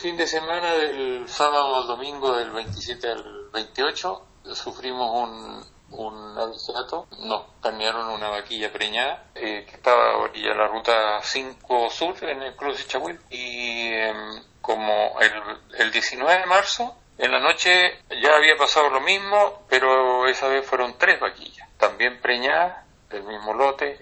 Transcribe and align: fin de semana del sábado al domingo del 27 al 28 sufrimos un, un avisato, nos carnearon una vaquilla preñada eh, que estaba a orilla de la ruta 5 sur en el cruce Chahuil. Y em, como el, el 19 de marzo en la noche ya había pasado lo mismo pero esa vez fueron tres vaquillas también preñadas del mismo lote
fin 0.00 0.16
de 0.16 0.26
semana 0.26 0.72
del 0.72 1.28
sábado 1.28 1.76
al 1.76 1.86
domingo 1.86 2.34
del 2.34 2.50
27 2.50 3.06
al 3.06 3.50
28 3.52 4.26
sufrimos 4.54 5.10
un, 5.10 5.62
un 5.90 6.38
avisato, 6.38 7.06
nos 7.18 7.42
carnearon 7.62 8.08
una 8.08 8.30
vaquilla 8.30 8.72
preñada 8.72 9.26
eh, 9.34 9.66
que 9.68 9.76
estaba 9.76 10.12
a 10.12 10.16
orilla 10.16 10.52
de 10.52 10.54
la 10.54 10.68
ruta 10.68 11.20
5 11.22 11.90
sur 11.90 12.16
en 12.24 12.42
el 12.42 12.56
cruce 12.56 12.86
Chahuil. 12.86 13.20
Y 13.28 13.92
em, 13.92 14.42
como 14.62 15.20
el, 15.20 15.32
el 15.78 15.92
19 15.92 16.40
de 16.40 16.46
marzo 16.46 16.96
en 17.18 17.32
la 17.32 17.40
noche 17.40 17.98
ya 18.22 18.36
había 18.36 18.56
pasado 18.56 18.88
lo 18.88 19.02
mismo 19.02 19.66
pero 19.68 20.26
esa 20.26 20.48
vez 20.48 20.66
fueron 20.66 20.96
tres 20.96 21.20
vaquillas 21.20 21.68
también 21.76 22.20
preñadas 22.22 22.86
del 23.10 23.24
mismo 23.24 23.52
lote 23.52 23.98